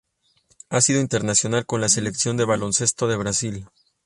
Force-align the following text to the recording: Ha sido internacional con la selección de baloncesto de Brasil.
Ha 0.71 0.81
sido 0.81 0.99
internacional 0.99 1.67
con 1.67 1.79
la 1.79 1.87
selección 1.87 2.35
de 2.35 2.43
baloncesto 2.45 3.07
de 3.07 3.17
Brasil. 3.17 3.67